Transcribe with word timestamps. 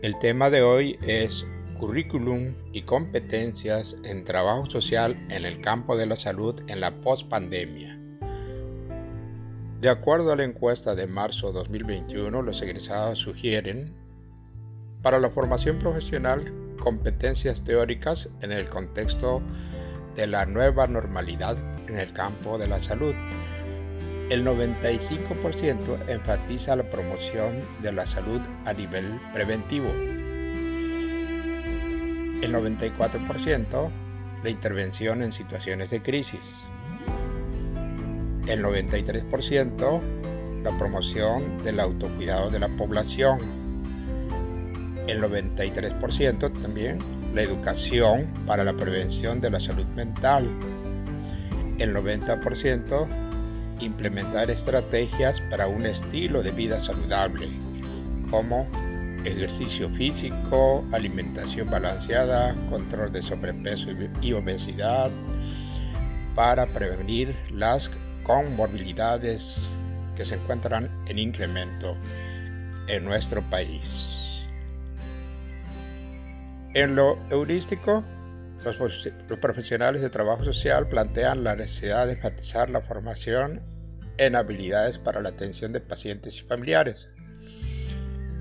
El 0.00 0.16
tema 0.20 0.48
de 0.48 0.62
hoy 0.62 0.96
es 1.02 1.44
currículum 1.76 2.54
y 2.72 2.82
competencias 2.82 3.96
en 4.04 4.22
trabajo 4.22 4.70
social 4.70 5.26
en 5.28 5.44
el 5.44 5.60
campo 5.60 5.96
de 5.96 6.06
la 6.06 6.14
salud 6.14 6.54
en 6.68 6.80
la 6.80 7.00
pospandemia. 7.00 7.98
De 9.80 9.88
acuerdo 9.88 10.30
a 10.30 10.36
la 10.36 10.44
encuesta 10.44 10.94
de 10.94 11.08
marzo 11.08 11.50
2021, 11.50 12.42
los 12.42 12.62
egresados 12.62 13.18
sugieren 13.18 13.92
para 15.02 15.18
la 15.18 15.30
formación 15.30 15.80
profesional 15.80 16.76
competencias 16.78 17.64
teóricas 17.64 18.28
en 18.40 18.52
el 18.52 18.68
contexto 18.68 19.42
de 20.14 20.28
la 20.28 20.46
nueva 20.46 20.86
normalidad 20.86 21.58
en 21.88 21.96
el 21.98 22.12
campo 22.12 22.56
de 22.56 22.68
la 22.68 22.78
salud 22.78 23.16
el 24.30 24.44
95% 24.44 26.08
enfatiza 26.08 26.76
la 26.76 26.84
promoción 26.84 27.62
de 27.80 27.92
la 27.92 28.06
salud 28.06 28.40
a 28.66 28.74
nivel 28.74 29.18
preventivo. 29.32 29.88
El 32.42 32.54
94% 32.54 33.90
la 34.44 34.50
intervención 34.50 35.22
en 35.22 35.32
situaciones 35.32 35.90
de 35.90 36.02
crisis. 36.02 36.64
El 38.46 38.62
93% 38.62 40.00
la 40.62 40.76
promoción 40.76 41.62
del 41.62 41.80
autocuidado 41.80 42.50
de 42.50 42.58
la 42.58 42.68
población. 42.68 43.40
El 45.06 45.22
93% 45.22 46.60
también 46.60 46.98
la 47.32 47.42
educación 47.42 48.26
para 48.46 48.62
la 48.62 48.74
prevención 48.74 49.40
de 49.40 49.50
la 49.50 49.60
salud 49.60 49.86
mental. 49.96 50.50
El 51.78 51.94
90% 51.94 53.27
implementar 53.80 54.50
estrategias 54.50 55.40
para 55.50 55.66
un 55.66 55.86
estilo 55.86 56.42
de 56.42 56.50
vida 56.50 56.80
saludable, 56.80 57.48
como 58.30 58.66
ejercicio 59.24 59.90
físico, 59.90 60.84
alimentación 60.92 61.70
balanceada, 61.70 62.54
control 62.70 63.12
de 63.12 63.22
sobrepeso 63.22 63.88
y 64.20 64.32
obesidad, 64.32 65.10
para 66.34 66.66
prevenir 66.66 67.34
las 67.52 67.90
comorbilidades 68.22 69.70
que 70.16 70.24
se 70.24 70.34
encuentran 70.34 70.90
en 71.06 71.18
incremento 71.18 71.96
en 72.88 73.04
nuestro 73.04 73.42
país. 73.42 74.46
En 76.74 76.94
lo 76.94 77.18
heurístico, 77.30 78.04
los, 78.64 79.38
profesionales 79.40 80.02
de 80.02 80.10
trabajo 80.10 80.44
social 80.44 80.88
plantean 80.88 81.44
la 81.44 81.56
necesidad 81.56 82.06
de 82.06 82.12
enfatizar 82.12 82.70
la 82.70 82.80
formación 82.80 83.60
en 84.18 84.34
habilidades 84.34 84.98
para 84.98 85.20
la 85.20 85.28
atención 85.30 85.72
de 85.72 85.80
pacientes 85.80 86.38
y 86.38 86.40
familiares. 86.42 87.08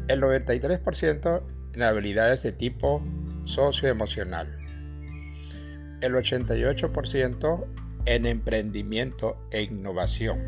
El 0.07 0.21
93% 0.21 1.41
en 1.75 1.83
habilidades 1.83 2.43
de 2.43 2.51
tipo 2.51 3.03
socioemocional. 3.45 4.47
El 6.01 6.13
88% 6.13 7.65
en 8.05 8.25
emprendimiento 8.25 9.37
e 9.51 9.63
innovación. 9.63 10.39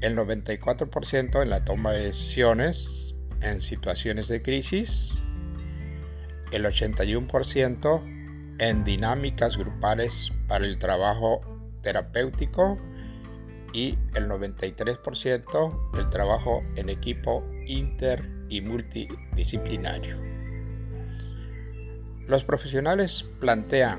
El 0.00 0.16
94% 0.16 1.42
en 1.42 1.50
la 1.50 1.64
toma 1.64 1.92
de 1.92 2.06
decisiones 2.06 3.14
en 3.40 3.60
situaciones 3.60 4.28
de 4.28 4.42
crisis 4.42 5.23
el 6.52 6.64
81% 6.64 8.02
en 8.58 8.84
dinámicas 8.84 9.56
grupales 9.56 10.32
para 10.46 10.64
el 10.64 10.78
trabajo 10.78 11.40
terapéutico 11.82 12.78
y 13.72 13.98
el 14.14 14.28
93% 14.28 15.98
el 15.98 16.10
trabajo 16.10 16.62
en 16.76 16.88
equipo 16.88 17.44
inter 17.66 18.24
y 18.48 18.60
multidisciplinario. 18.60 20.16
Los 22.28 22.44
profesionales 22.44 23.24
plantean 23.40 23.98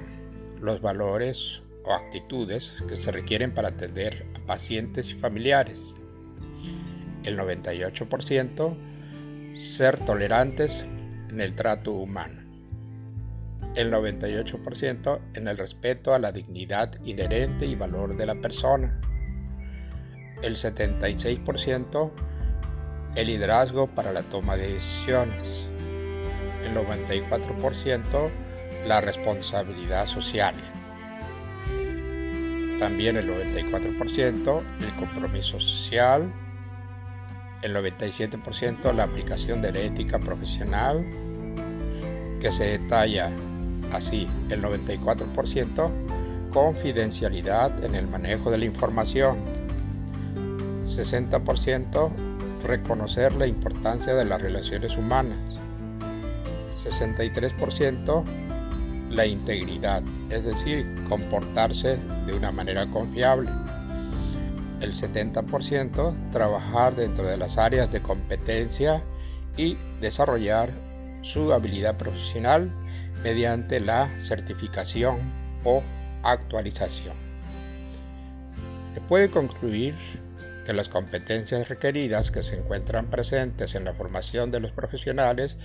los 0.62 0.82
valores 0.82 1.62
o 1.84 1.94
actitudes 1.94 2.82
que 2.88 2.96
se 2.96 3.12
requieren 3.12 3.52
para 3.52 3.68
atender 3.68 4.26
a 4.36 4.40
pacientes 4.48 5.10
y 5.10 5.16
familiares. 5.16 5.82
El 7.24 7.38
98% 7.38 8.76
ser 9.58 10.00
tolerantes 10.00 10.86
en 11.30 11.42
el 11.42 11.54
trato 11.54 11.92
humano 11.92 12.45
el 13.76 13.92
98% 13.92 15.20
en 15.34 15.48
el 15.48 15.58
respeto 15.58 16.14
a 16.14 16.20
la 16.20 16.32
dignidad 16.32 16.94
inherente 17.04 17.66
y 17.66 17.76
valor 17.76 18.16
de 18.16 18.26
la 18.26 18.36
persona, 18.36 19.02
el 20.42 20.56
76% 20.56 22.12
el 23.16 23.28
liderazgo 23.28 23.88
para 23.88 24.12
la 24.12 24.24
toma 24.24 24.58
de 24.58 24.74
decisiones, 24.74 25.68
el 26.66 26.76
94% 26.76 28.30
la 28.86 29.02
responsabilidad 29.02 30.06
social, 30.06 30.54
también 32.80 33.16
el 33.18 33.30
94% 33.30 34.62
el 34.82 34.96
compromiso 34.96 35.60
social, 35.60 36.32
el 37.62 37.74
97% 37.74 38.94
la 38.94 39.04
aplicación 39.04 39.62
de 39.62 39.72
la 39.72 39.80
ética 39.80 40.20
profesional, 40.20 41.06
que 42.42 42.52
se 42.52 42.78
detalla 42.78 43.32
Así, 43.92 44.28
el 44.50 44.62
94% 44.62 45.90
confidencialidad 46.56 47.84
en 47.84 47.96
el 47.96 48.08
manejo 48.08 48.50
de 48.50 48.58
la 48.58 48.64
información. 48.64 49.38
60% 50.84 52.10
reconocer 52.64 53.34
la 53.34 53.46
importancia 53.46 54.16
de 54.16 54.24
las 54.24 54.42
relaciones 54.42 54.98
humanas. 54.98 55.38
63% 56.86 58.24
la 59.10 59.26
integridad, 59.26 60.02
es 60.30 60.46
decir, 60.46 60.86
comportarse 61.10 61.98
de 62.26 62.34
una 62.34 62.54
manera 62.54 62.88
confiable. 62.88 63.50
El 64.80 64.94
70% 64.94 66.32
trabajar 66.32 66.96
dentro 66.96 67.28
de 67.28 67.38
las 67.38 67.58
áreas 67.58 67.92
de 67.92 68.02
competencia 68.02 69.02
y 69.58 69.78
desarrollar 70.00 70.72
su 71.22 71.52
habilidad 71.52 71.98
profesional 71.98 72.72
mediante 73.26 73.80
la 73.80 74.12
certificación 74.22 75.18
o 75.64 75.82
actualización. 76.22 77.16
Se 78.94 79.02
puede 79.02 79.32
concluir 79.32 79.96
que 80.64 80.74
las 80.74 80.90
competencias 80.90 81.68
requeridas 81.68 82.30
que 82.30 82.44
se 82.44 82.56
encuentran 82.56 83.08
presentes 83.08 83.74
en 83.74 83.84
la 83.84 83.94
formación 83.94 84.52
de 84.52 84.60
los 84.60 84.70
profesionales, 84.70 85.58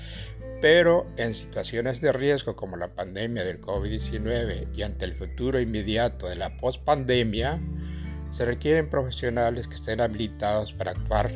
pero 0.62 1.06
en 1.18 1.34
situaciones 1.34 2.00
de 2.00 2.12
riesgo 2.12 2.56
como 2.56 2.78
la 2.78 2.88
pandemia 2.88 3.44
del 3.44 3.60
COVID-19 3.60 4.74
y 4.74 4.82
ante 4.82 5.04
el 5.04 5.14
futuro 5.14 5.60
inmediato 5.60 6.30
de 6.30 6.36
la 6.36 6.56
pospandemia, 6.56 7.58
se 8.30 8.46
requieren 8.46 8.88
profesionales 8.88 9.68
que 9.68 9.74
estén 9.74 10.00
habilitados 10.00 10.72
para 10.72 10.92
actuar 10.92 11.30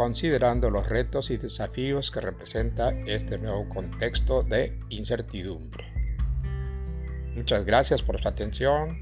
considerando 0.00 0.70
los 0.70 0.88
retos 0.88 1.30
y 1.30 1.36
desafíos 1.36 2.10
que 2.10 2.22
representa 2.22 2.88
este 3.04 3.36
nuevo 3.36 3.68
contexto 3.68 4.42
de 4.42 4.80
incertidumbre. 4.88 5.84
Muchas 7.36 7.66
gracias 7.66 8.00
por 8.00 8.18
su 8.18 8.26
atención. 8.26 8.98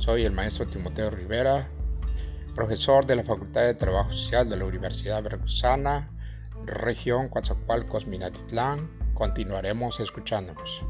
Soy 0.00 0.24
el 0.24 0.32
maestro 0.32 0.66
Timoteo 0.66 1.10
Rivera, 1.10 1.68
profesor 2.56 3.06
de 3.06 3.14
la 3.14 3.22
Facultad 3.22 3.60
de 3.60 3.74
Trabajo 3.74 4.10
Social 4.10 4.50
de 4.50 4.56
la 4.56 4.64
Universidad 4.64 5.22
Veracruzana, 5.22 6.08
región 6.66 7.28
Coatzacoalcos, 7.28 8.08
Minatitlán. 8.08 8.90
Continuaremos 9.14 10.00
escuchándonos. 10.00 10.82